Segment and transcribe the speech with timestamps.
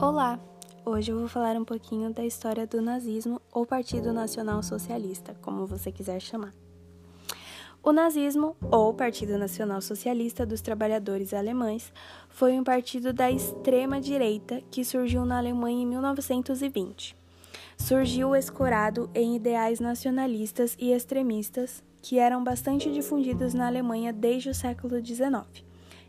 [0.00, 0.40] Olá!
[0.82, 5.66] Hoje eu vou falar um pouquinho da história do nazismo ou Partido Nacional Socialista, como
[5.66, 6.54] você quiser chamar.
[7.82, 11.92] O nazismo, ou Partido Nacional Socialista dos Trabalhadores Alemães,
[12.30, 17.14] foi um partido da extrema-direita que surgiu na Alemanha em 1920.
[17.76, 24.54] Surgiu escorado em ideais nacionalistas e extremistas que eram bastante difundidos na Alemanha desde o
[24.54, 25.44] século XIX,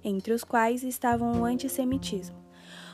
[0.02, 2.41] entre os quais estavam o antissemitismo.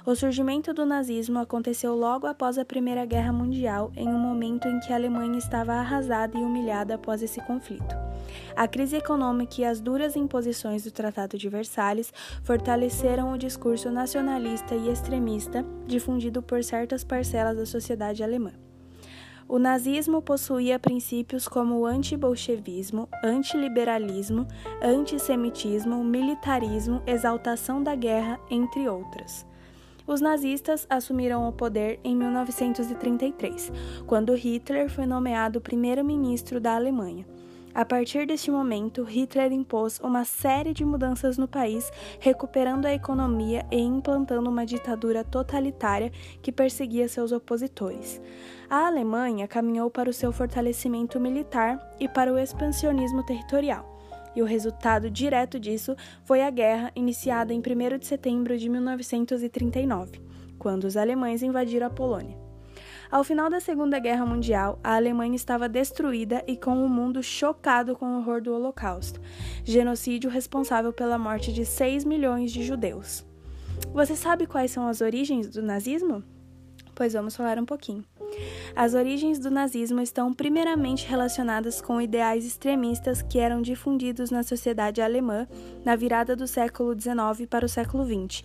[0.07, 4.79] O surgimento do nazismo aconteceu logo após a Primeira Guerra Mundial, em um momento em
[4.79, 7.93] que a Alemanha estava arrasada e humilhada após esse conflito.
[8.55, 14.75] A crise econômica e as duras imposições do Tratado de Versalhes fortaleceram o discurso nacionalista
[14.75, 18.53] e extremista difundido por certas parcelas da sociedade alemã.
[19.45, 24.47] O nazismo possuía princípios como o antibolchevismo, antiliberalismo,
[24.81, 29.45] antissemitismo, militarismo, exaltação da guerra, entre outras.
[30.07, 33.73] Os nazistas assumiram o poder em 1933,
[34.07, 37.27] quando Hitler foi nomeado primeiro-ministro da Alemanha.
[37.75, 41.91] A partir deste momento, Hitler impôs uma série de mudanças no país,
[42.21, 48.21] recuperando a economia e implantando uma ditadura totalitária que perseguia seus opositores.
[48.69, 53.96] A Alemanha caminhou para o seu fortalecimento militar e para o expansionismo territorial
[54.37, 60.21] e o resultado direto disso foi a guerra iniciada em 1 de setembro de 1939,
[60.59, 62.37] quando os alemães invadiram a Polônia.
[63.09, 67.95] Ao final da Segunda Guerra Mundial, a Alemanha estava destruída e com o mundo chocado
[67.95, 69.19] com o horror do Holocausto,
[69.63, 73.25] genocídio responsável pela morte de 6 milhões de judeus.
[73.91, 76.23] Você sabe quais são as origens do nazismo?
[76.93, 78.05] Pois vamos falar um pouquinho.
[78.75, 85.01] As origens do nazismo estão primeiramente relacionadas com ideais extremistas que eram difundidos na sociedade
[85.01, 85.47] alemã
[85.83, 88.43] na virada do século XIX para o século XX,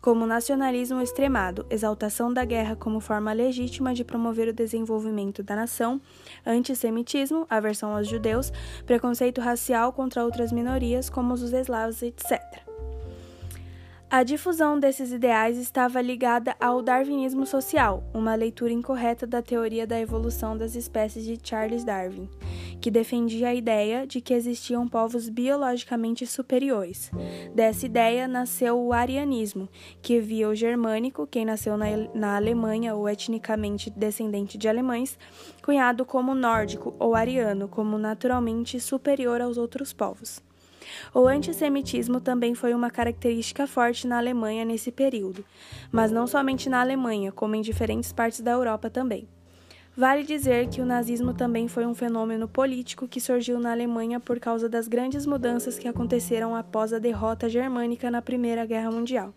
[0.00, 6.00] como nacionalismo extremado, exaltação da guerra como forma legítima de promover o desenvolvimento da nação,
[6.44, 8.52] antissemitismo, aversão aos judeus,
[8.84, 12.73] preconceito racial contra outras minorias como os eslavos, etc.
[14.14, 19.98] A difusão desses ideais estava ligada ao darwinismo social, uma leitura incorreta da teoria da
[19.98, 22.30] evolução das espécies de Charles Darwin,
[22.80, 27.10] que defendia a ideia de que existiam povos biologicamente superiores.
[27.56, 29.68] Dessa ideia nasceu o arianismo,
[30.00, 35.18] que via o germânico, quem nasceu na, na Alemanha ou etnicamente descendente de alemães,
[35.60, 40.40] cunhado como nórdico ou ariano, como naturalmente superior aos outros povos.
[41.12, 45.44] O antissemitismo também foi uma característica forte na Alemanha nesse período,
[45.90, 49.28] mas não somente na Alemanha, como em diferentes partes da Europa também.
[49.96, 54.40] Vale dizer que o nazismo também foi um fenômeno político que surgiu na Alemanha por
[54.40, 59.32] causa das grandes mudanças que aconteceram após a derrota germânica na Primeira Guerra Mundial.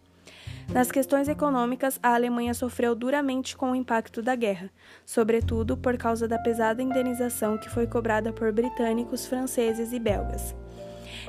[0.73, 4.69] Nas questões econômicas, a Alemanha sofreu duramente com o impacto da guerra,
[5.05, 10.55] sobretudo por causa da pesada indenização que foi cobrada por britânicos, franceses e belgas.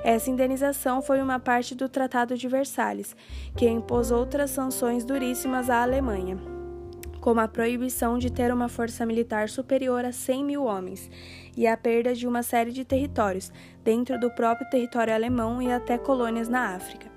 [0.05, 3.17] Essa indenização foi uma parte do Tratado de Versalhes,
[3.57, 6.39] que impôs outras sanções duríssimas à Alemanha,
[7.21, 11.11] como a proibição de ter uma força militar superior a 100 mil homens
[11.57, 15.99] e a perda de uma série de territórios, dentro do próprio território alemão e até
[15.99, 17.09] colônias na África.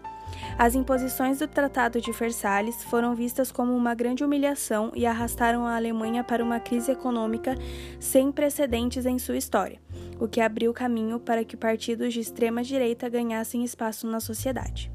[0.58, 5.76] As imposições do Tratado de Versalhes foram vistas como uma grande humilhação e arrastaram a
[5.76, 7.56] Alemanha para uma crise econômica
[8.00, 9.80] sem precedentes em sua história
[10.22, 14.92] o que abriu caminho para que partidos de extrema direita ganhassem espaço na sociedade.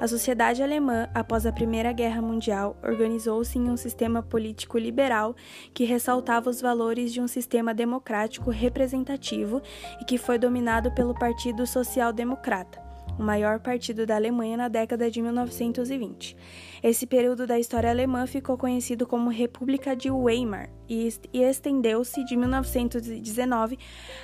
[0.00, 5.36] A sociedade alemã, após a Primeira Guerra Mundial, organizou-se em um sistema político liberal
[5.74, 9.60] que ressaltava os valores de um sistema democrático representativo
[10.00, 12.80] e que foi dominado pelo Partido Social Democrata,
[13.18, 16.36] o maior partido da Alemanha na década de 1920.
[16.82, 23.78] Esse período da história alemã ficou conhecido como República de Weimar e estendeu-se de 1919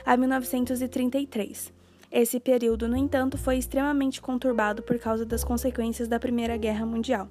[0.04, 1.72] a 1933.
[2.10, 7.26] Esse período, no entanto, foi extremamente conturbado por causa das consequências da Primeira Guerra Mundial.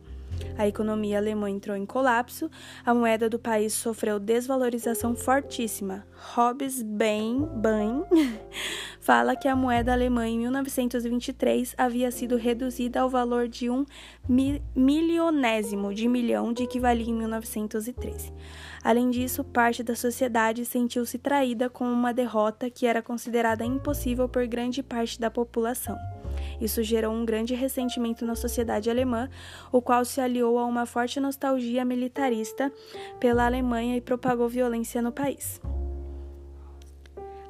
[0.57, 2.49] A economia alemã entrou em colapso,
[2.85, 6.05] a moeda do país sofreu desvalorização fortíssima.
[6.33, 8.03] Hobbes Bain, Bain
[8.99, 13.85] fala que a moeda alemã em 1923 havia sido reduzida ao valor de um
[14.75, 18.31] milionésimo de milhão de que valia em 1913.
[18.83, 24.45] Além disso, parte da sociedade sentiu-se traída com uma derrota que era considerada impossível por
[24.47, 25.97] grande parte da população.
[26.59, 29.29] Isso gerou um grande ressentimento na sociedade alemã,
[29.71, 32.71] o qual se aliou a uma forte nostalgia militarista
[33.19, 35.61] pela Alemanha e propagou violência no país.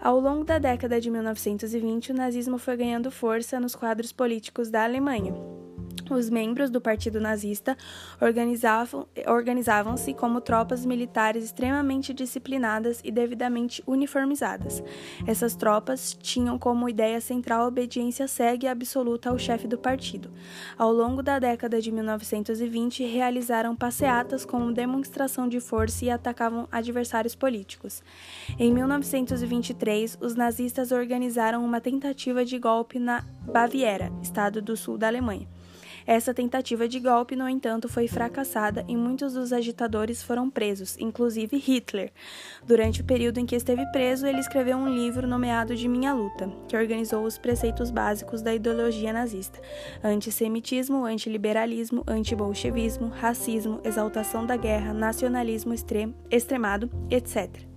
[0.01, 4.83] Ao longo da década de 1920, o nazismo foi ganhando força nos quadros políticos da
[4.83, 5.60] Alemanha.
[6.13, 7.77] Os membros do Partido Nazista
[8.19, 14.83] organizavam, organizavam-se como tropas militares extremamente disciplinadas e devidamente uniformizadas.
[15.25, 20.29] Essas tropas tinham como ideia central a obediência cega e absoluta ao chefe do partido.
[20.77, 27.35] Ao longo da década de 1920, realizaram passeatas como demonstração de força e atacavam adversários
[27.35, 28.03] políticos.
[28.59, 35.07] Em 1923, os nazistas organizaram uma tentativa de golpe na Baviera, estado do sul da
[35.07, 35.47] Alemanha.
[36.05, 41.57] Essa tentativa de golpe, no entanto, foi fracassada e muitos dos agitadores foram presos, inclusive
[41.57, 42.11] Hitler.
[42.65, 46.51] Durante o período em que esteve preso, ele escreveu um livro nomeado De Minha Luta,
[46.67, 49.59] que organizou os preceitos básicos da ideologia nazista:
[50.03, 55.73] antissemitismo, antiliberalismo, antibolchevismo, racismo, exaltação da guerra, nacionalismo
[56.29, 57.70] extremado, etc.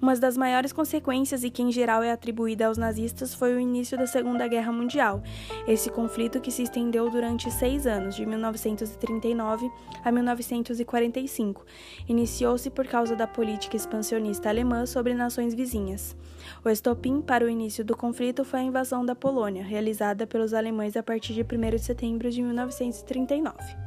[0.00, 3.96] Uma das maiores consequências, e que em geral é atribuída aos nazistas, foi o início
[3.96, 5.22] da Segunda Guerra Mundial.
[5.66, 9.70] Esse conflito que se estendeu durante seis anos, de 1939
[10.04, 11.64] a 1945,
[12.08, 16.16] iniciou-se por causa da política expansionista alemã sobre nações vizinhas.
[16.64, 20.96] O estopim para o início do conflito foi a invasão da Polônia, realizada pelos alemães
[20.96, 23.83] a partir de 1 de setembro de 1939.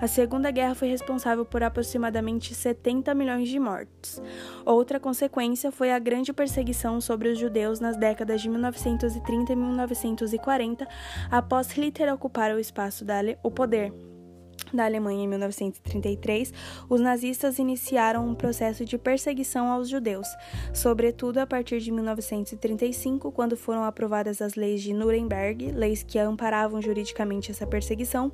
[0.00, 4.22] A Segunda Guerra foi responsável por aproximadamente 70 milhões de mortos.
[4.64, 10.86] Outra consequência foi a grande perseguição sobre os judeus nas décadas de 1930 e 1940,
[11.30, 13.92] após Hitler ocupar o espaço da o poder
[14.72, 16.52] da Alemanha em 1933,
[16.88, 20.26] os nazistas iniciaram um processo de perseguição aos judeus,
[20.72, 26.82] sobretudo a partir de 1935, quando foram aprovadas as leis de Nuremberg, leis que amparavam
[26.82, 28.32] juridicamente essa perseguição,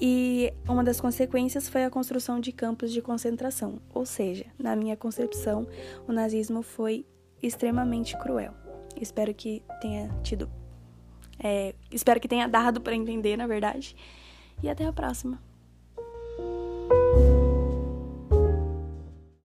[0.00, 4.96] e uma das consequências foi a construção de campos de concentração, ou seja, na minha
[4.96, 5.66] concepção,
[6.06, 7.06] o nazismo foi
[7.42, 8.52] extremamente cruel.
[9.00, 10.50] Espero que tenha tido.
[11.38, 13.94] É, espero que tenha dado para entender, na verdade.
[14.62, 15.40] E até a próxima.